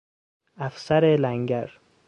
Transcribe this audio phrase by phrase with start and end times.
[0.57, 1.79] افسر لنگر